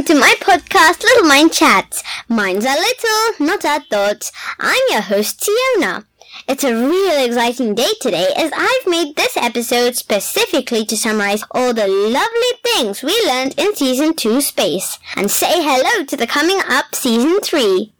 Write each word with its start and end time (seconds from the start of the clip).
listening 0.00 0.16
to 0.16 0.20
my 0.20 0.34
podcast, 0.40 1.02
Little 1.02 1.28
Mind 1.28 1.52
Chats. 1.52 2.02
Minds 2.28 2.64
are 2.64 2.76
little, 2.76 3.46
not 3.46 3.64
our 3.66 3.80
thoughts. 3.80 4.32
I'm 4.58 4.80
your 4.88 5.02
host, 5.02 5.40
Siyona. 5.40 6.06
It's 6.48 6.64
a 6.64 6.74
real 6.74 7.24
exciting 7.24 7.74
day 7.74 7.90
today 8.00 8.28
as 8.34 8.50
I've 8.56 8.86
made 8.86 9.14
this 9.16 9.36
episode 9.36 9.96
specifically 9.96 10.86
to 10.86 10.96
summarize 10.96 11.44
all 11.50 11.74
the 11.74 11.86
lovely 11.86 12.52
things 12.64 13.02
we 13.02 13.12
learned 13.26 13.54
in 13.58 13.74
Season 13.76 14.14
2 14.14 14.40
Space 14.40 14.98
and 15.16 15.30
say 15.30 15.62
hello 15.62 16.04
to 16.06 16.16
the 16.16 16.26
coming 16.26 16.60
up 16.66 16.94
Season 16.94 17.38
3. 17.40 17.92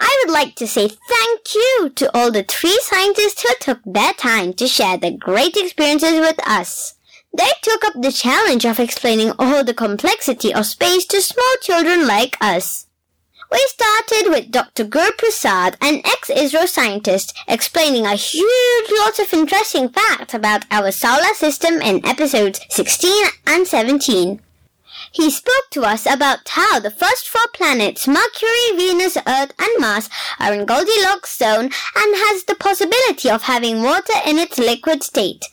I 0.00 0.24
would 0.24 0.32
like 0.32 0.54
to 0.56 0.66
say 0.66 0.88
thank 0.88 1.54
you 1.54 1.90
to 1.96 2.14
all 2.14 2.30
the 2.30 2.42
three 2.44 2.78
scientists 2.82 3.42
who 3.42 3.54
took 3.58 3.80
their 3.86 4.12
time 4.12 4.52
to 4.54 4.68
share 4.68 4.98
their 4.98 5.16
great 5.18 5.56
experiences 5.56 6.20
with 6.20 6.46
us. 6.46 6.97
They 7.36 7.50
took 7.62 7.84
up 7.84 7.94
the 8.00 8.12
challenge 8.12 8.64
of 8.64 8.80
explaining 8.80 9.32
all 9.38 9.62
the 9.62 9.74
complexity 9.74 10.52
of 10.52 10.66
space 10.66 11.04
to 11.06 11.20
small 11.20 11.54
children 11.60 12.06
like 12.06 12.36
us. 12.40 12.86
We 13.50 13.58
started 13.68 14.30
with 14.30 14.50
Dr. 14.50 14.84
Guru 14.84 15.10
Prasad, 15.16 15.76
an 15.80 16.02
ex-ISRO 16.04 16.66
scientist, 16.68 17.34
explaining 17.46 18.04
a 18.04 18.14
huge 18.14 18.90
lot 18.98 19.18
of 19.18 19.32
interesting 19.32 19.88
facts 19.88 20.34
about 20.34 20.64
our 20.70 20.90
solar 20.90 21.32
system 21.34 21.80
in 21.80 22.04
episodes 22.06 22.60
16 22.68 23.26
and 23.46 23.66
17. 23.66 24.40
He 25.12 25.30
spoke 25.30 25.70
to 25.70 25.82
us 25.82 26.04
about 26.04 26.46
how 26.48 26.80
the 26.80 26.90
first 26.90 27.28
four 27.28 27.46
planets, 27.54 28.06
Mercury, 28.06 28.76
Venus, 28.76 29.16
Earth, 29.26 29.52
and 29.58 29.70
Mars, 29.78 30.10
are 30.38 30.52
in 30.52 30.66
Goldilocks 30.66 31.38
zone 31.38 31.64
and 31.64 32.16
has 32.26 32.44
the 32.44 32.54
possibility 32.54 33.30
of 33.30 33.42
having 33.44 33.82
water 33.82 34.14
in 34.26 34.38
its 34.38 34.58
liquid 34.58 35.02
state. 35.02 35.46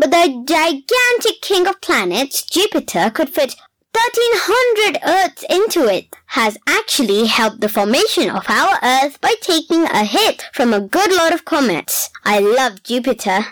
But 0.00 0.12
the 0.12 0.44
gigantic 0.46 1.42
king 1.42 1.66
of 1.66 1.82
planets, 1.82 2.40
Jupiter, 2.40 3.10
could 3.10 3.28
fit 3.28 3.54
1300 3.92 4.98
Earths 5.04 5.44
into 5.50 5.92
it, 5.92 6.16
has 6.28 6.56
actually 6.66 7.26
helped 7.26 7.60
the 7.60 7.68
formation 7.68 8.30
of 8.30 8.48
our 8.48 8.78
Earth 8.82 9.20
by 9.20 9.34
taking 9.42 9.84
a 9.84 10.04
hit 10.04 10.48
from 10.54 10.72
a 10.72 10.80
good 10.80 11.14
lot 11.14 11.34
of 11.34 11.44
comets. 11.44 12.08
I 12.24 12.38
love 12.38 12.82
Jupiter. 12.82 13.44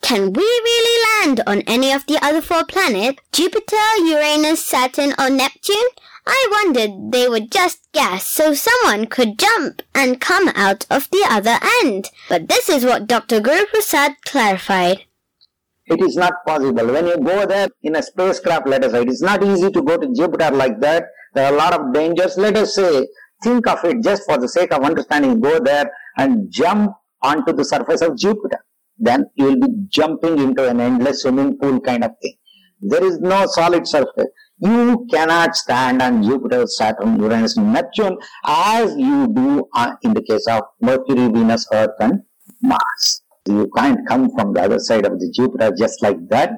Can 0.00 0.32
we 0.32 0.42
really 0.42 1.24
land 1.24 1.42
on 1.46 1.60
any 1.68 1.92
of 1.92 2.04
the 2.06 2.18
other 2.20 2.42
four 2.42 2.64
planets? 2.64 3.22
Jupiter, 3.30 3.76
Uranus, 3.98 4.64
Saturn, 4.64 5.14
or 5.20 5.30
Neptune? 5.30 5.90
I 6.26 6.48
wondered 6.50 7.12
they 7.12 7.28
would 7.28 7.52
just 7.52 7.86
gas 7.92 8.26
so 8.26 8.54
someone 8.54 9.06
could 9.06 9.38
jump 9.38 9.82
and 9.94 10.20
come 10.20 10.48
out 10.48 10.84
of 10.90 11.08
the 11.10 11.24
other 11.30 11.60
end. 11.84 12.10
But 12.28 12.48
this 12.48 12.68
is 12.68 12.84
what 12.84 13.06
Dr. 13.06 13.38
Guru 13.38 13.66
Prasad 13.66 14.16
clarified. 14.24 15.04
It 15.88 16.00
is 16.00 16.16
not 16.16 16.32
possible. 16.46 16.86
When 16.86 17.06
you 17.06 17.18
go 17.18 17.46
there 17.46 17.68
in 17.82 17.96
a 17.96 18.02
spacecraft, 18.02 18.66
let 18.66 18.84
us 18.84 18.92
say, 18.92 19.02
it 19.02 19.08
is 19.08 19.22
not 19.22 19.44
easy 19.44 19.70
to 19.70 19.82
go 19.82 19.96
to 19.96 20.12
Jupiter 20.14 20.50
like 20.50 20.80
that. 20.80 21.04
There 21.34 21.46
are 21.46 21.52
a 21.52 21.56
lot 21.56 21.78
of 21.78 21.92
dangers. 21.92 22.36
Let 22.36 22.56
us 22.56 22.74
say, 22.74 23.06
think 23.42 23.66
of 23.68 23.84
it 23.84 24.02
just 24.02 24.24
for 24.26 24.38
the 24.38 24.48
sake 24.48 24.72
of 24.72 24.82
understanding. 24.82 25.40
Go 25.40 25.60
there 25.60 25.90
and 26.16 26.50
jump 26.50 26.92
onto 27.22 27.52
the 27.52 27.64
surface 27.64 28.00
of 28.00 28.18
Jupiter 28.18 28.58
then 28.98 29.26
you 29.34 29.46
will 29.46 29.60
be 29.60 29.68
jumping 29.88 30.38
into 30.38 30.68
an 30.68 30.80
endless 30.80 31.22
swimming 31.22 31.58
pool 31.58 31.80
kind 31.80 32.04
of 32.04 32.12
thing. 32.22 32.34
There 32.80 33.04
is 33.04 33.18
no 33.20 33.46
solid 33.46 33.86
surface. 33.86 34.26
You 34.58 35.06
cannot 35.10 35.54
stand 35.56 36.00
on 36.00 36.22
Jupiter, 36.22 36.66
Saturn, 36.66 37.20
Uranus, 37.20 37.56
Neptune 37.56 38.16
as 38.44 38.94
you 38.96 39.28
do 39.34 39.66
uh, 39.74 39.92
in 40.02 40.14
the 40.14 40.22
case 40.22 40.46
of 40.48 40.62
Mercury, 40.80 41.28
Venus, 41.28 41.66
Earth, 41.72 41.90
and 42.00 42.22
Mars. 42.62 43.22
You 43.46 43.70
can't 43.76 44.06
come 44.08 44.30
from 44.30 44.52
the 44.52 44.62
other 44.62 44.78
side 44.78 45.06
of 45.06 45.18
the 45.18 45.30
Jupiter 45.34 45.72
just 45.76 46.02
like 46.02 46.18
that 46.28 46.52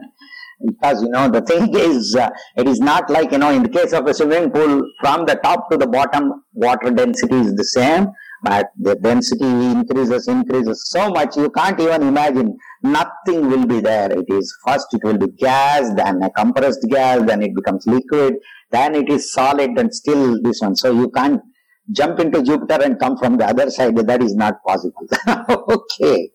because 0.67 1.03
you 1.03 1.09
know 1.09 1.29
the 1.29 1.43
thing 1.43 1.75
is 1.75 2.17
uh, 2.17 2.31
it 2.57 2.67
is 2.67 2.81
not 2.81 3.09
like 3.09 3.33
you 3.33 3.39
know 3.39 3.51
in 3.51 3.63
the 3.63 3.69
case 3.69 3.93
of 3.93 4.07
a 4.07 4.15
swimming 4.15 4.51
pool 4.51 4.83
from 5.01 5.25
the 5.25 5.37
top 5.37 5.71
to 5.71 5.77
the 5.77 5.87
bottom 5.87 6.43
water 6.53 6.91
density 6.91 7.37
is 7.37 7.55
the 7.55 7.65
same 7.65 8.09
but 8.43 8.71
the 8.79 8.95
density 8.95 9.45
increases, 9.45 10.29
increases 10.29 10.89
so 10.89 11.11
much 11.11 11.37
you 11.37 11.51
can't 11.51 11.79
even 11.81 12.03
imagine. 12.03 12.57
Nothing 12.83 13.49
will 13.51 13.67
be 13.67 13.81
there. 13.81 14.11
It 14.13 14.27
is 14.29 14.55
first 14.65 14.87
it 14.93 15.03
will 15.03 15.19
be 15.19 15.27
gas, 15.39 15.93
then 15.97 16.23
a 16.23 16.31
compressed 16.31 16.87
gas, 16.89 17.23
then 17.27 17.43
it 17.43 17.55
becomes 17.55 17.87
liquid, 17.87 18.35
then 18.71 18.95
it 18.95 19.11
is 19.11 19.33
solid 19.33 19.71
and 19.77 19.93
still 19.93 20.41
this 20.43 20.61
one. 20.61 20.77
So 20.77 20.93
you 20.93 21.11
can't 21.11 21.41
jump 21.91 22.21
into 22.21 22.43
Jupiter 22.43 22.83
and 22.83 22.99
come 23.01 23.17
from 23.19 23.39
the 23.39 23.47
other 23.47 23.71
side. 23.71 23.97
That 23.97 24.23
is 24.23 24.37
not 24.37 24.63
possible. 24.65 25.07
okay. 25.49 26.31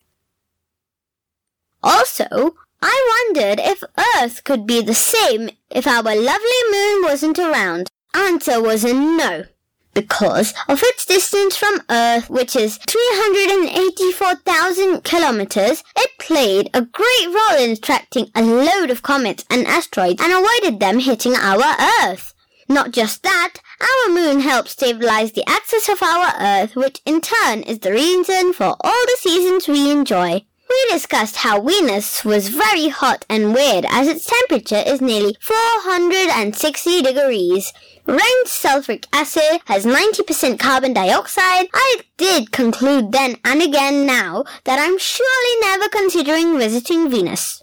Also, 1.84 2.56
I 2.82 3.32
wondered 3.34 3.60
if 3.60 3.84
Earth 4.18 4.44
could 4.44 4.66
be 4.66 4.82
the 4.82 4.94
same 4.94 5.50
if 5.70 5.86
our 5.86 6.04
lovely 6.04 6.72
moon 6.72 7.04
wasn't 7.04 7.40
around. 7.40 7.90
Answer 8.16 8.62
was 8.62 8.84
a 8.84 8.94
no 8.94 9.46
because 9.94 10.54
of 10.68 10.82
its 10.84 11.06
distance 11.06 11.56
from 11.56 11.82
Earth, 11.90 12.30
which 12.30 12.54
is 12.56 12.78
384,000 12.78 15.04
kilometers, 15.04 15.84
it 15.96 16.12
played 16.20 16.70
a 16.74 16.82
great 16.82 17.28
role 17.28 17.60
in 17.60 17.72
attracting 17.72 18.30
a 18.36 18.42
load 18.42 18.90
of 18.90 19.04
comets 19.04 19.46
and 19.50 19.68
asteroids 19.68 20.22
and 20.22 20.34
avoided 20.34 20.80
them 20.80 21.00
hitting 21.00 21.36
our 21.36 21.62
Earth. 22.04 22.34
Not 22.70 22.92
just 22.92 23.24
that, 23.24 23.56
our 23.82 24.08
moon 24.14 24.40
helps 24.40 24.72
stabilize 24.72 25.34
the 25.34 25.44
axis 25.48 25.90
of 25.90 26.02
our 26.02 26.34
Earth, 26.40 26.76
which 26.76 27.02
in 27.06 27.20
turn 27.22 27.62
is 27.64 27.80
the 27.80 27.92
reason 27.92 28.54
for 28.54 28.78
all 28.80 29.06
the 29.06 29.18
seasons 29.20 29.68
we 29.68 29.92
enjoy. 29.92 30.46
We 30.73 30.85
discussed 30.91 31.35
how 31.35 31.61
Venus 31.61 32.25
was 32.25 32.50
very 32.50 32.88
hot 32.88 33.25
and 33.29 33.53
weird 33.53 33.85
as 33.89 34.07
its 34.07 34.25
temperature 34.25 34.81
is 34.84 35.01
nearly 35.01 35.38
460 35.39 37.03
degrees. 37.03 37.72
Rain's 38.07 38.47
sulfuric 38.47 39.06
acid 39.13 39.61
has 39.66 39.85
90% 39.85 40.57
carbon 40.57 40.94
dioxide. 40.94 41.67
I 41.75 42.00
did 42.17 42.51
conclude 42.51 43.11
then 43.11 43.35
and 43.45 43.61
again 43.61 44.07
now 44.07 44.45
that 44.63 44.79
I'm 44.79 44.97
surely 44.97 45.59
never 45.61 45.89
considering 45.89 46.57
visiting 46.57 47.07
Venus. 47.07 47.61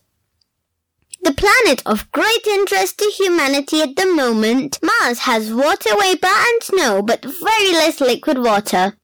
The 1.23 1.35
planet 1.35 1.83
of 1.85 2.13
great 2.13 2.47
interest 2.47 2.99
to 2.99 3.07
humanity 3.07 3.83
at 3.83 3.97
the 3.97 4.07
moment, 4.07 4.79
Mars 4.85 5.19
has 5.21 5.53
water 5.53 5.97
vapor 5.99 6.29
and 6.29 6.63
snow 6.63 7.03
but 7.03 7.25
very 7.25 7.73
less 7.73 8.01
liquid 8.01 8.39
water. 8.39 8.95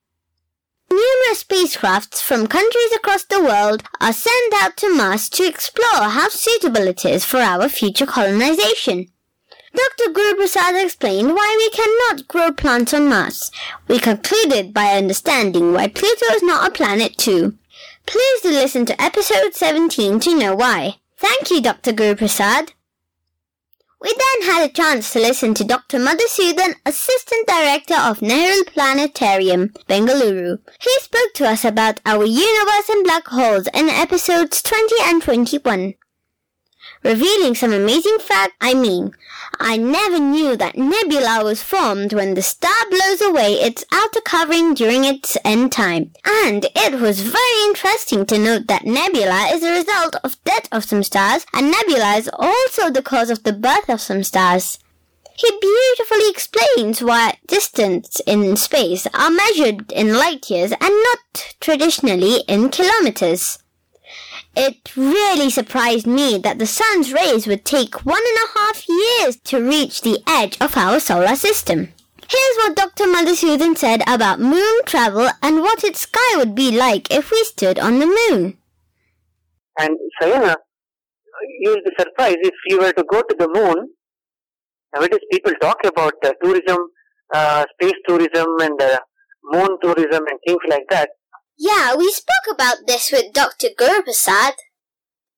Numerous 0.90 1.44
spacecrafts 1.44 2.22
from 2.22 2.46
countries 2.46 2.92
across 2.94 3.24
the 3.24 3.42
world 3.42 3.82
are 4.00 4.12
sent 4.12 4.54
out 4.54 4.76
to 4.78 4.94
Mars 4.94 5.28
to 5.30 5.46
explore 5.46 6.08
how 6.08 6.28
suitable 6.28 6.86
it 6.86 7.04
is 7.04 7.24
for 7.24 7.38
our 7.38 7.68
future 7.68 8.06
colonization. 8.06 9.06
Dr. 9.74 10.10
Guru 10.12 10.36
Prasad 10.36 10.74
explained 10.76 11.34
why 11.34 11.54
we 11.58 11.70
cannot 11.70 12.28
grow 12.28 12.50
plants 12.52 12.94
on 12.94 13.08
Mars. 13.08 13.50
We 13.88 13.98
concluded 13.98 14.72
by 14.72 14.94
understanding 14.96 15.74
why 15.74 15.88
Pluto 15.88 16.26
is 16.32 16.42
not 16.42 16.68
a 16.68 16.72
planet 16.72 17.18
too. 17.18 17.58
Please 18.06 18.40
do 18.42 18.50
listen 18.50 18.86
to 18.86 19.02
episode 19.02 19.54
17 19.54 20.20
to 20.20 20.38
know 20.38 20.54
why. 20.54 20.96
Thank 21.18 21.50
you, 21.50 21.60
Dr. 21.60 21.92
Guru 21.92 22.14
Prasad. 22.14 22.72
We 24.06 24.14
then 24.14 24.54
had 24.54 24.70
a 24.70 24.72
chance 24.72 25.12
to 25.12 25.18
listen 25.18 25.52
to 25.54 25.64
Dr. 25.64 25.98
Madhusudan, 25.98 26.76
Assistant 26.86 27.44
Director 27.48 27.96
of 27.96 28.22
Nehru 28.22 28.62
Planetarium, 28.62 29.70
Bengaluru. 29.88 30.60
He 30.80 30.96
spoke 31.00 31.32
to 31.34 31.48
us 31.48 31.64
about 31.64 31.98
our 32.06 32.24
universe 32.24 32.88
and 32.88 33.02
black 33.02 33.26
holes 33.26 33.66
in 33.74 33.88
episodes 33.88 34.62
20 34.62 34.94
and 35.06 35.20
21 35.24 35.94
revealing 37.02 37.54
some 37.54 37.72
amazing 37.72 38.18
fact. 38.18 38.54
I 38.60 38.74
mean, 38.74 39.12
I 39.58 39.76
never 39.76 40.18
knew 40.18 40.56
that 40.56 40.76
nebula 40.76 41.44
was 41.44 41.62
formed 41.62 42.12
when 42.12 42.34
the 42.34 42.42
star 42.42 42.74
blows 42.90 43.20
away 43.20 43.54
its 43.54 43.84
outer 43.92 44.20
covering 44.20 44.74
during 44.74 45.04
its 45.04 45.36
end 45.44 45.72
time. 45.72 46.12
And 46.24 46.66
it 46.74 47.00
was 47.00 47.20
very 47.20 47.62
interesting 47.66 48.26
to 48.26 48.38
note 48.38 48.66
that 48.66 48.84
nebula 48.84 49.48
is 49.52 49.62
a 49.62 49.72
result 49.72 50.16
of 50.24 50.42
death 50.44 50.68
of 50.72 50.84
some 50.84 51.02
stars, 51.02 51.46
and 51.52 51.70
nebula 51.70 52.16
is 52.16 52.30
also 52.32 52.90
the 52.90 53.02
cause 53.02 53.30
of 53.30 53.44
the 53.44 53.52
birth 53.52 53.88
of 53.88 54.00
some 54.00 54.22
stars. 54.24 54.78
He 55.38 55.50
beautifully 55.60 56.30
explains 56.30 57.02
why 57.02 57.38
distance 57.46 58.20
in 58.26 58.56
space 58.56 59.06
are 59.12 59.30
measured 59.30 59.92
in 59.92 60.14
light 60.14 60.48
years 60.48 60.72
and 60.72 60.80
not 60.80 61.54
traditionally 61.60 62.40
in 62.48 62.70
kilometers. 62.70 63.58
It 64.56 64.96
really 64.96 65.50
surprised 65.50 66.06
me 66.06 66.38
that 66.38 66.58
the 66.58 66.66
sun's 66.66 67.12
rays 67.12 67.46
would 67.46 67.66
take 67.66 68.06
one 68.06 68.22
and 68.26 68.38
a 68.38 68.58
half 68.58 68.88
years 68.88 69.36
to 69.44 69.60
reach 69.60 70.00
the 70.00 70.22
edge 70.26 70.56
of 70.62 70.78
our 70.78 70.98
solar 70.98 71.36
system. 71.36 71.92
Here's 72.28 72.56
what 72.56 72.74
Dr. 72.74 73.04
Madhusudan 73.04 73.76
said 73.76 74.02
about 74.08 74.40
moon 74.40 74.80
travel 74.86 75.28
and 75.42 75.60
what 75.60 75.84
its 75.84 76.00
sky 76.00 76.36
would 76.38 76.54
be 76.54 76.76
like 76.76 77.10
if 77.10 77.30
we 77.30 77.44
stood 77.44 77.78
on 77.78 77.98
the 77.98 78.06
moon. 78.06 78.56
And 79.78 79.94
Siyona, 80.20 80.56
you'll 81.60 81.76
be 81.76 81.90
surprised 81.98 82.38
if 82.40 82.54
you 82.68 82.78
were 82.78 82.92
to 82.92 83.04
go 83.04 83.20
to 83.20 83.36
the 83.38 83.48
moon. 83.48 83.90
Nowadays, 84.94 85.20
people 85.30 85.52
talk 85.60 85.76
about 85.84 86.14
uh, 86.24 86.32
tourism, 86.42 86.78
uh, 87.34 87.64
space 87.74 88.00
tourism, 88.08 88.56
and 88.60 88.80
uh, 88.80 88.98
moon 89.44 89.76
tourism, 89.82 90.24
and 90.26 90.38
things 90.46 90.64
like 90.68 90.86
that. 90.88 91.10
Yeah, 91.58 91.94
we 91.96 92.10
spoke 92.12 92.52
about 92.52 92.86
this 92.86 93.10
with 93.10 93.32
Dr. 93.32 93.68
Guruprasad. 93.78 94.52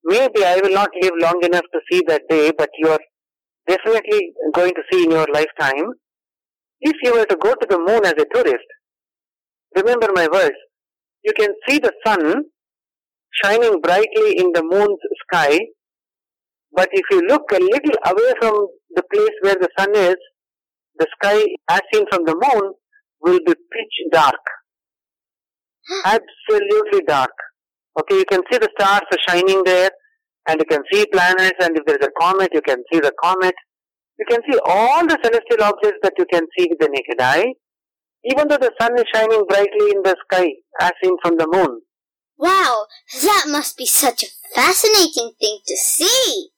Maybe 0.04 0.44
I 0.44 0.56
will 0.60 0.74
not 0.74 0.90
live 1.00 1.12
long 1.20 1.40
enough 1.44 1.64
to 1.72 1.80
see 1.90 2.02
that 2.08 2.22
day, 2.28 2.50
but 2.56 2.70
you 2.78 2.88
are 2.88 2.98
definitely 3.68 4.32
going 4.52 4.74
to 4.74 4.82
see 4.90 5.04
in 5.04 5.12
your 5.12 5.26
lifetime. 5.32 5.92
if 6.80 6.96
you 7.02 7.12
were 7.12 7.24
to 7.24 7.36
go 7.36 7.54
to 7.54 7.66
the 7.68 7.78
moon 7.78 8.04
as 8.04 8.14
a 8.18 8.26
tourist, 8.32 8.66
remember 9.76 10.08
my 10.14 10.28
words, 10.32 10.56
you 11.24 11.32
can 11.38 11.50
see 11.68 11.78
the 11.78 11.92
sun 12.06 12.44
shining 13.42 13.80
brightly 13.80 14.38
in 14.38 14.52
the 14.52 14.62
moon's 14.62 15.00
sky, 15.26 15.58
but 16.72 16.88
if 16.92 17.04
you 17.10 17.20
look 17.28 17.42
a 17.52 17.58
little 17.58 17.98
away 18.06 18.32
from 18.40 18.68
the 18.94 19.02
place 19.12 19.36
where 19.42 19.56
the 19.56 19.68
sun 19.78 19.94
is, 19.94 20.16
the 20.98 21.06
sky 21.16 21.44
as 21.68 21.80
seen 21.92 22.04
from 22.10 22.24
the 22.24 22.34
moon 22.34 22.72
will 23.20 23.40
be 23.46 23.54
pitch 23.54 23.96
dark. 24.12 24.57
Absolutely 26.04 27.02
dark. 27.06 27.30
Okay, 27.98 28.16
you 28.16 28.24
can 28.24 28.42
see 28.50 28.58
the 28.58 28.68
stars 28.78 29.02
are 29.10 29.18
shining 29.28 29.62
there, 29.64 29.90
and 30.48 30.60
you 30.60 30.66
can 30.66 30.82
see 30.92 31.06
planets, 31.06 31.56
and 31.60 31.76
if 31.76 31.84
there 31.86 31.96
is 31.96 32.06
a 32.06 32.20
comet, 32.20 32.50
you 32.52 32.62
can 32.62 32.82
see 32.92 33.00
the 33.00 33.12
comet. 33.22 33.54
You 34.18 34.26
can 34.28 34.40
see 34.50 34.58
all 34.66 35.06
the 35.06 35.18
celestial 35.22 35.62
objects 35.64 36.00
that 36.02 36.14
you 36.18 36.26
can 36.32 36.42
see 36.56 36.68
with 36.68 36.78
the 36.78 36.88
naked 36.90 37.20
eye, 37.20 37.54
even 38.24 38.48
though 38.48 38.58
the 38.58 38.72
sun 38.80 38.98
is 38.98 39.04
shining 39.14 39.44
brightly 39.48 39.90
in 39.94 40.02
the 40.02 40.16
sky, 40.24 40.48
as 40.80 40.92
seen 41.02 41.16
from 41.22 41.36
the 41.36 41.46
moon. 41.46 41.80
Wow, 42.36 42.86
that 43.22 43.44
must 43.48 43.76
be 43.76 43.86
such 43.86 44.22
a 44.22 44.54
fascinating 44.54 45.32
thing 45.40 45.58
to 45.66 45.76
see. 45.76 46.50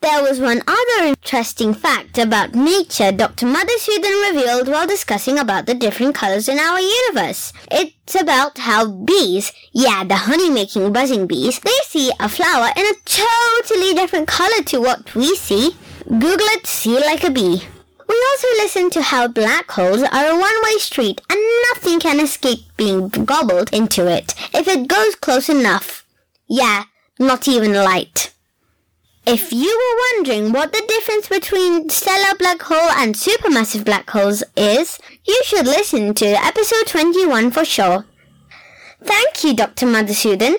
There 0.00 0.22
was 0.22 0.38
one 0.38 0.62
other 0.68 1.08
interesting 1.08 1.74
fact 1.74 2.18
about 2.18 2.54
nature 2.54 3.10
Dr. 3.10 3.46
Madhusudan 3.46 4.30
revealed 4.32 4.68
while 4.68 4.86
discussing 4.86 5.38
about 5.40 5.66
the 5.66 5.74
different 5.74 6.14
colors 6.14 6.48
in 6.48 6.60
our 6.60 6.78
universe. 6.78 7.52
It's 7.68 8.14
about 8.14 8.58
how 8.58 8.88
bees, 8.88 9.52
yeah, 9.72 10.04
the 10.04 10.14
honey-making 10.14 10.92
buzzing 10.92 11.26
bees, 11.26 11.58
they 11.58 11.78
see 11.84 12.12
a 12.20 12.28
flower 12.28 12.68
in 12.76 12.86
a 12.86 12.94
totally 13.04 13.92
different 13.92 14.28
color 14.28 14.62
to 14.66 14.80
what 14.80 15.16
we 15.16 15.34
see. 15.34 15.74
Google 16.06 16.46
it, 16.54 16.68
see 16.68 16.94
like 16.94 17.24
a 17.24 17.30
bee. 17.30 17.64
We 18.08 18.26
also 18.30 18.48
listened 18.62 18.92
to 18.92 19.02
how 19.02 19.26
black 19.26 19.68
holes 19.72 20.04
are 20.04 20.26
a 20.26 20.38
one-way 20.38 20.78
street 20.78 21.20
and 21.28 21.40
nothing 21.74 21.98
can 21.98 22.20
escape 22.20 22.60
being 22.76 23.08
gobbled 23.08 23.74
into 23.74 24.06
it 24.06 24.32
if 24.54 24.68
it 24.68 24.86
goes 24.86 25.16
close 25.16 25.48
enough. 25.48 26.06
Yeah, 26.46 26.84
not 27.18 27.48
even 27.48 27.74
light. 27.74 28.32
If 29.30 29.52
you 29.52 29.68
were 29.68 30.16
wondering 30.16 30.52
what 30.54 30.72
the 30.72 30.82
difference 30.88 31.28
between 31.28 31.90
stellar 31.90 32.34
black 32.38 32.62
hole 32.62 32.90
and 32.96 33.14
supermassive 33.14 33.84
black 33.84 34.08
holes 34.08 34.42
is, 34.56 34.98
you 35.26 35.38
should 35.44 35.66
listen 35.66 36.14
to 36.14 36.24
episode 36.24 36.86
21 36.86 37.50
for 37.50 37.66
sure. 37.66 38.06
Thank 39.04 39.44
you, 39.44 39.52
Dr. 39.52 39.84
Madhusudan. 39.84 40.56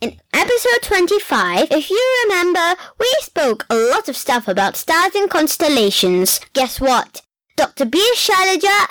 In 0.00 0.18
episode 0.32 0.82
25, 0.82 1.68
if 1.70 1.88
you 1.88 2.24
remember, 2.24 2.74
we 2.98 3.14
spoke 3.20 3.64
a 3.70 3.76
lot 3.76 4.08
of 4.08 4.16
stuff 4.16 4.48
about 4.48 4.76
stars 4.76 5.14
and 5.14 5.30
constellations. 5.30 6.40
Guess 6.52 6.80
what? 6.80 7.22
Dr. 7.54 7.84
B. 7.84 8.02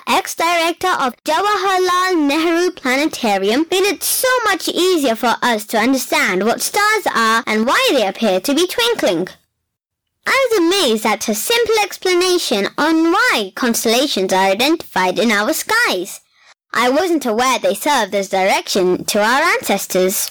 Ex-director 0.08 0.88
of 0.88 1.14
Jawaharlal 1.24 2.26
Nehru 2.26 2.70
Planetarium, 3.02 3.66
made 3.68 3.82
it 3.82 4.04
so 4.04 4.28
much 4.44 4.68
easier 4.68 5.16
for 5.16 5.34
us 5.42 5.64
to 5.66 5.76
understand 5.76 6.44
what 6.44 6.60
stars 6.60 7.04
are 7.12 7.42
and 7.48 7.66
why 7.66 7.88
they 7.90 8.06
appear 8.06 8.38
to 8.38 8.54
be 8.54 8.64
twinkling. 8.68 9.26
I 10.24 10.48
was 10.50 10.60
amazed 10.60 11.04
at 11.04 11.24
her 11.24 11.34
simple 11.34 11.74
explanation 11.82 12.68
on 12.78 13.10
why 13.10 13.50
constellations 13.56 14.32
are 14.32 14.52
identified 14.52 15.18
in 15.18 15.32
our 15.32 15.52
skies. 15.52 16.20
I 16.72 16.90
wasn't 16.90 17.26
aware 17.26 17.58
they 17.58 17.74
served 17.74 18.14
as 18.14 18.28
direction 18.28 19.04
to 19.06 19.18
our 19.18 19.42
ancestors. 19.42 20.30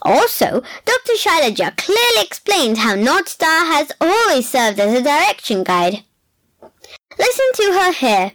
Also, 0.00 0.62
Dr. 0.86 1.12
Shailaja 1.18 1.76
clearly 1.76 2.24
explained 2.24 2.78
how 2.78 2.94
North 2.94 3.28
Star 3.28 3.66
has 3.66 3.92
always 4.00 4.48
served 4.48 4.80
as 4.80 4.98
a 4.98 5.02
direction 5.02 5.64
guide. 5.64 6.02
Listen 7.18 7.46
to 7.56 7.78
her 7.78 7.92
here. 7.92 8.32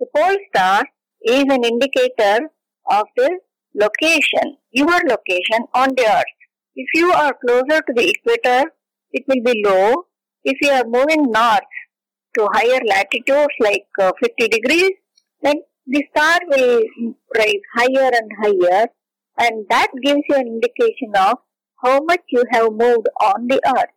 The 0.00 0.06
pole 0.16 0.36
star 0.48 0.88
is 1.24 1.42
an 1.42 1.62
indicator 1.62 2.50
of 2.90 3.06
the 3.16 3.38
location, 3.74 4.56
your 4.72 5.00
location 5.08 5.66
on 5.74 5.90
the 5.96 6.06
earth. 6.06 6.34
If 6.76 6.88
you 6.94 7.12
are 7.12 7.34
closer 7.44 7.80
to 7.80 7.92
the 7.94 8.08
equator, 8.08 8.70
it 9.12 9.24
will 9.28 9.42
be 9.42 9.62
low. 9.64 10.06
If 10.44 10.58
you 10.60 10.70
are 10.70 10.84
moving 10.84 11.30
north 11.30 11.72
to 12.36 12.48
higher 12.52 12.80
latitudes 12.86 13.54
like 13.60 13.86
uh, 14.00 14.12
50 14.22 14.48
degrees, 14.48 14.90
then 15.42 15.56
the 15.86 16.04
star 16.10 16.38
will 16.48 16.82
rise 17.36 17.64
higher 17.76 18.10
and 18.12 18.30
higher 18.42 18.86
and 19.38 19.66
that 19.68 19.88
gives 20.02 20.22
you 20.28 20.36
an 20.36 20.46
indication 20.46 21.12
of 21.16 21.38
how 21.84 22.00
much 22.04 22.20
you 22.28 22.42
have 22.50 22.72
moved 22.72 23.08
on 23.20 23.48
the 23.48 23.60
earth. 23.66 23.94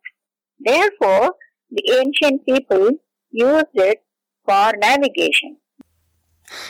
Therefore, 0.59 1.35
the 1.71 1.83
ancient 1.99 2.45
people 2.45 2.91
used 3.31 3.75
it 3.75 4.03
for 4.45 4.73
navigation. 4.77 5.57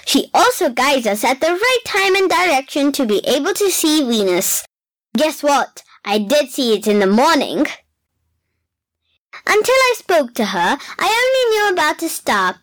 She 0.06 0.30
also 0.34 0.70
guides 0.70 1.06
us 1.06 1.24
at 1.24 1.40
the 1.40 1.52
right 1.52 1.80
time 1.86 2.16
and 2.16 2.30
direction 2.30 2.92
to 2.94 3.06
be 3.06 3.20
able 3.26 3.54
to 3.54 3.70
see 3.70 4.04
Venus. 4.04 4.66
Guess 5.16 5.44
what? 5.44 5.84
I 6.06 6.20
did 6.20 6.50
see 6.50 6.74
it 6.74 6.88
in 6.88 7.00
the 7.00 7.08
morning. 7.08 7.66
Until 9.46 9.76
I 9.76 9.94
spoke 9.98 10.34
to 10.36 10.46
her, 10.46 10.78
I 11.00 11.08
only 11.24 11.56
knew 11.56 11.74
about 11.74 12.00
the 12.00 12.10
star. 12.10 12.56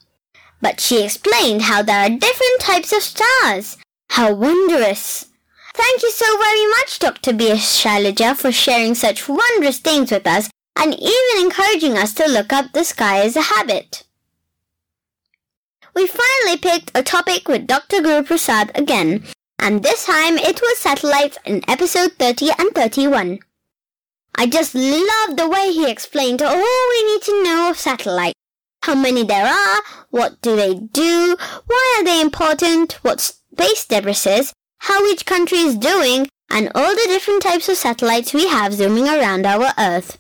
But 0.61 0.81
she 0.81 1.05
explained 1.05 1.63
how 1.63 1.83
there 1.83 2.01
are 2.01 2.09
different 2.09 2.61
types 2.61 2.93
of 2.93 3.03
stars. 3.03 3.77
How 4.11 4.33
wondrous! 4.33 5.27
Thank 5.75 6.03
you 6.03 6.11
so 6.11 6.27
very 6.39 6.67
much, 6.69 6.99
Dr. 7.01 7.33
Shailaja, 7.33 8.37
for 8.37 8.53
sharing 8.53 8.95
such 8.95 9.29
wondrous 9.29 9.79
things 9.79 10.11
with 10.11 10.27
us 10.27 10.49
and 10.77 10.95
even 10.95 11.45
encouraging 11.45 11.99
us 11.99 12.15
to 12.15 12.27
look 12.27 12.53
up 12.53 12.73
the 12.73 12.85
sky 12.85 13.21
as 13.21 13.37
a 13.37 13.43
habit. 13.43 14.05
We 15.95 16.09
finally 16.09 16.59
picked 16.59 16.91
a 16.95 17.05
topic 17.05 17.47
with 17.47 17.69
Dr. 17.69 18.03
Guru 18.03 18.25
Prasad 18.25 18.73
again, 18.75 19.23
and 19.61 19.81
this 19.81 20.07
time 20.07 20.39
it 20.39 20.61
was 20.61 20.79
satellites 20.79 21.39
in 21.45 21.63
episode 21.69 22.15
30 22.19 22.51
and 22.59 22.75
31. 22.75 23.39
I 24.35 24.47
just 24.49 24.75
love 24.75 25.37
the 25.37 25.49
way 25.49 25.73
he 25.73 25.89
explained 25.89 26.43
all 26.43 26.57
we 26.57 27.13
need 27.13 27.23
to 27.23 27.45
know 27.45 27.71
of 27.71 27.79
satellites. 27.79 28.35
How 28.83 28.97
many 28.97 29.23
there 29.23 29.47
are, 29.47 29.83
what 30.11 30.43
do 30.43 30.57
they 30.57 30.75
do, 30.75 31.37
why 31.67 31.97
are 31.97 32.05
they 32.05 32.21
important, 32.21 32.95
what 33.03 33.21
space 33.21 33.87
debris 33.87 34.27
is, 34.27 34.53
how 34.79 35.07
each 35.07 35.25
country 35.25 35.59
is 35.59 35.77
doing, 35.77 36.27
and 36.51 36.73
all 36.75 36.91
the 36.91 37.07
different 37.07 37.43
types 37.43 37.69
of 37.69 37.77
satellites 37.77 38.35
we 38.35 38.49
have 38.49 38.75
zooming 38.75 39.07
around 39.09 39.47
our 39.47 39.73
Earth. 39.79 40.19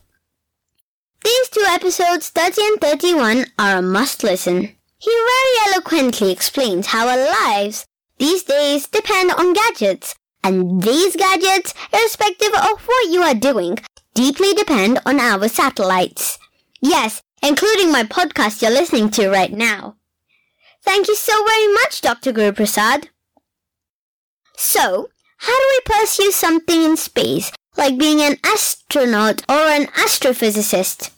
These 1.24 1.48
two 1.48 1.64
episodes, 1.66 2.30
30 2.30 2.62
and 2.62 2.80
31, 2.80 3.46
are 3.58 3.78
a 3.78 3.82
must 3.82 4.22
listen. 4.22 4.76
He 4.98 5.10
very 5.10 5.72
eloquently 5.72 6.30
explains 6.30 6.88
how 6.88 7.08
our 7.08 7.16
lives 7.16 7.84
these 8.18 8.44
days 8.44 8.86
depend 8.86 9.32
on 9.32 9.52
gadgets, 9.52 10.14
and 10.42 10.82
these 10.82 11.16
gadgets, 11.16 11.74
irrespective 11.92 12.54
of 12.54 12.80
what 12.86 13.10
you 13.10 13.22
are 13.22 13.34
doing, 13.34 13.78
deeply 14.14 14.52
depend 14.54 15.00
on 15.04 15.18
our 15.18 15.48
satellites. 15.48 16.38
Yes, 16.80 17.22
including 17.42 17.90
my 17.90 18.04
podcast 18.04 18.62
you're 18.62 18.70
listening 18.70 19.10
to 19.10 19.28
right 19.28 19.52
now. 19.52 19.96
Thank 20.84 21.08
you 21.08 21.16
so 21.16 21.44
very 21.44 21.72
much, 21.72 22.00
Dr. 22.00 22.32
Guru 22.32 22.52
Prasad. 22.52 23.08
So, 24.56 25.08
how 25.38 25.58
do 25.58 25.66
we 25.70 25.94
pursue 25.94 26.30
something 26.30 26.82
in 26.82 26.96
space, 26.96 27.50
like 27.76 27.98
being 27.98 28.20
an 28.20 28.36
astronaut 28.44 29.42
or 29.48 29.66
an 29.66 29.86
astrophysicist? 29.86 31.10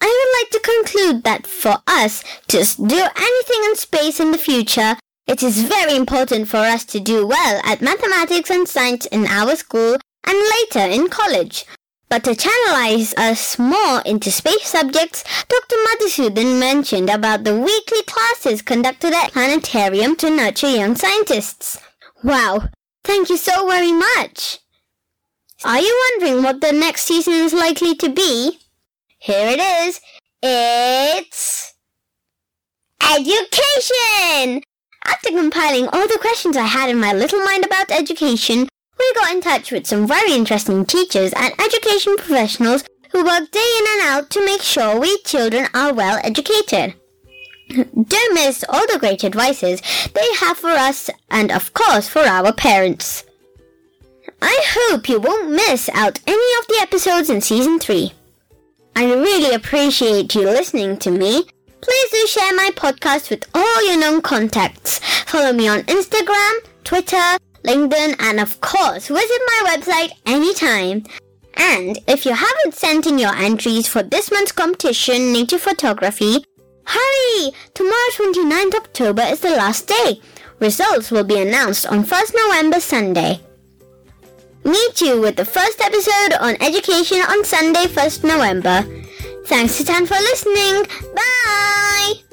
I 0.00 0.06
would 0.06 0.32
like 0.38 0.50
to 0.52 0.70
conclude 0.72 1.24
that 1.24 1.46
for 1.46 1.76
us 1.86 2.22
to 2.48 2.64
do 2.86 3.06
anything 3.16 3.64
in 3.64 3.76
space 3.76 4.20
in 4.20 4.30
the 4.32 4.38
future, 4.38 4.96
it 5.26 5.42
is 5.42 5.62
very 5.62 5.94
important 5.94 6.48
for 6.48 6.56
us 6.56 6.84
to 6.86 7.00
do 7.00 7.26
well 7.26 7.60
at 7.64 7.82
mathematics 7.82 8.50
and 8.50 8.66
science 8.66 9.06
in 9.06 9.26
our 9.26 9.56
school 9.56 9.96
and 10.26 10.38
later 10.56 10.90
in 10.90 11.08
college. 11.08 11.66
But 12.08 12.24
to 12.24 12.30
channelize 12.30 13.12
us 13.18 13.58
more 13.58 14.00
into 14.06 14.30
space 14.30 14.66
subjects, 14.68 15.24
Dr. 15.48 15.76
Madhusudan 15.76 16.58
mentioned 16.58 17.10
about 17.10 17.44
the 17.44 17.54
weekly 17.54 18.02
classes 18.04 18.62
conducted 18.62 19.12
at 19.12 19.32
planetarium 19.32 20.16
to 20.16 20.30
nurture 20.30 20.70
young 20.70 20.96
scientists. 20.96 21.78
Wow, 22.24 22.68
thank 23.04 23.28
you 23.28 23.36
so 23.36 23.68
very 23.68 23.92
much. 23.92 24.60
Are 25.64 25.80
you 25.80 26.10
wondering 26.10 26.42
what 26.42 26.62
the 26.62 26.72
next 26.72 27.02
season 27.02 27.34
is 27.34 27.52
likely 27.52 27.94
to 27.96 28.08
be? 28.08 28.58
Here 29.20 29.48
it 29.48 29.58
is. 29.58 30.00
It's 30.42 31.74
education! 33.02 34.62
After 35.04 35.30
compiling 35.30 35.88
all 35.88 36.06
the 36.06 36.18
questions 36.20 36.56
I 36.56 36.66
had 36.66 36.88
in 36.88 37.00
my 37.00 37.12
little 37.12 37.42
mind 37.42 37.64
about 37.64 37.90
education, 37.90 38.68
we 38.96 39.12
got 39.14 39.32
in 39.32 39.40
touch 39.40 39.72
with 39.72 39.88
some 39.88 40.06
very 40.06 40.34
interesting 40.34 40.86
teachers 40.86 41.32
and 41.32 41.52
education 41.60 42.16
professionals 42.16 42.84
who 43.10 43.24
work 43.24 43.50
day 43.50 43.72
in 43.78 43.84
and 43.94 44.08
out 44.08 44.30
to 44.30 44.44
make 44.44 44.62
sure 44.62 45.00
we 45.00 45.18
children 45.22 45.66
are 45.74 45.92
well 45.92 46.20
educated. 46.22 46.94
Don't 47.74 48.34
miss 48.34 48.64
all 48.68 48.86
the 48.86 48.98
great 49.00 49.24
advices 49.24 49.82
they 50.14 50.34
have 50.36 50.58
for 50.58 50.70
us 50.70 51.10
and 51.28 51.50
of 51.50 51.74
course 51.74 52.08
for 52.08 52.20
our 52.20 52.52
parents. 52.52 53.24
I 54.40 54.62
hope 54.68 55.08
you 55.08 55.18
won't 55.18 55.50
miss 55.50 55.88
out 55.88 56.20
any 56.24 56.58
of 56.60 56.68
the 56.68 56.78
episodes 56.80 57.30
in 57.30 57.40
season 57.40 57.80
3. 57.80 58.12
I 58.98 59.04
really 59.04 59.54
appreciate 59.54 60.34
you 60.34 60.42
listening 60.42 60.96
to 60.96 61.12
me. 61.12 61.44
Please 61.80 62.10
do 62.10 62.26
share 62.26 62.56
my 62.56 62.70
podcast 62.74 63.30
with 63.30 63.48
all 63.54 63.86
your 63.86 63.96
known 63.96 64.20
contacts. 64.20 64.98
Follow 65.24 65.52
me 65.52 65.68
on 65.68 65.82
Instagram, 65.82 66.52
Twitter, 66.82 67.38
LinkedIn, 67.62 68.16
and 68.18 68.40
of 68.40 68.60
course, 68.60 69.06
visit 69.06 69.40
my 69.46 69.70
website 69.70 70.10
anytime. 70.26 71.04
And 71.54 72.00
if 72.08 72.26
you 72.26 72.32
haven't 72.32 72.74
sent 72.74 73.06
in 73.06 73.20
your 73.20 73.36
entries 73.36 73.86
for 73.86 74.02
this 74.02 74.32
month's 74.32 74.50
competition, 74.50 75.32
Nature 75.32 75.58
Photography, 75.58 76.44
hurry! 76.84 77.52
Tomorrow, 77.74 78.10
29th 78.16 78.74
October, 78.74 79.22
is 79.22 79.38
the 79.38 79.50
last 79.50 79.86
day. 79.86 80.20
Results 80.58 81.12
will 81.12 81.22
be 81.22 81.40
announced 81.40 81.86
on 81.86 82.02
1st 82.02 82.34
November 82.34 82.80
Sunday. 82.80 83.42
Meet 84.68 85.00
you 85.00 85.18
with 85.18 85.36
the 85.36 85.46
first 85.46 85.80
episode 85.80 86.36
on 86.42 86.54
education 86.60 87.20
on 87.20 87.42
Sunday, 87.42 87.86
1st 87.86 88.24
November. 88.24 88.84
Thanks 89.46 89.78
to 89.78 89.84
Tan 89.84 90.04
for 90.04 90.12
listening. 90.12 90.84
Bye! 91.14 92.27